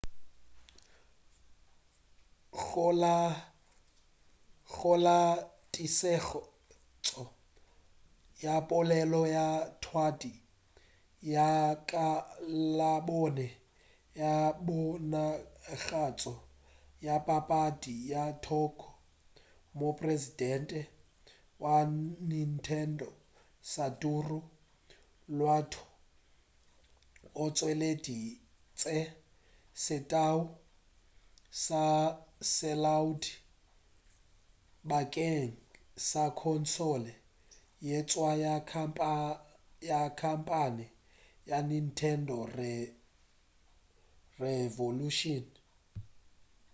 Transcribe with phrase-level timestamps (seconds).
[4.83, 5.17] go la
[5.71, 7.23] tlišetšo
[8.43, 9.47] ya polelo ya
[9.83, 10.33] thwadi
[11.33, 11.49] ya
[11.89, 12.07] ka
[12.77, 13.47] labone
[14.21, 14.33] ya
[14.65, 16.33] ponagatšo
[17.05, 18.89] ya papadi ya tokyo
[19.79, 20.79] mopresidente
[21.63, 21.75] wa
[22.29, 23.07] nintendo
[23.73, 24.39] satoru
[25.33, 25.79] iwata
[27.41, 28.97] o tšweleditše
[29.83, 30.47] setalwa
[31.65, 31.83] sa
[32.53, 33.31] selaodi
[34.89, 35.49] bakeng
[36.09, 37.13] sa khonsole
[37.87, 38.31] ye ntswa
[39.89, 40.85] ya khamphane
[41.49, 42.35] ya nintendo
[44.45, 45.43] revolution